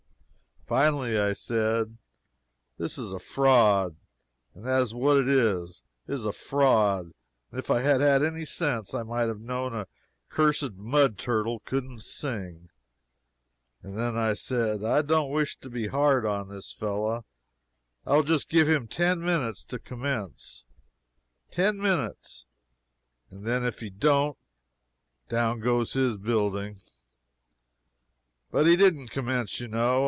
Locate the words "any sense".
8.23-8.93